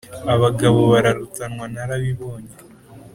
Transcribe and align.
abagabo 0.33 0.79
bararutanwa 0.91 1.65
narabibonye 1.73 2.53